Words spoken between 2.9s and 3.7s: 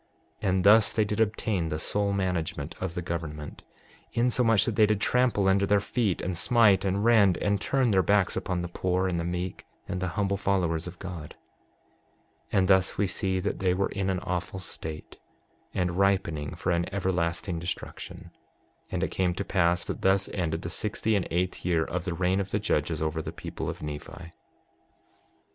the government,